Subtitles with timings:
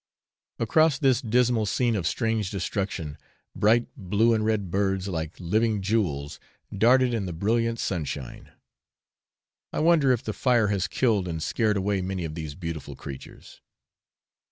[0.57, 3.19] Across this dismal scene of strange destruction,
[3.55, 6.39] bright blue and red birds, like living jewels,
[6.75, 8.49] darted in the brilliant sunshine.
[9.71, 13.61] I wonder if the fire has killed and scared away many of these beautiful creatures.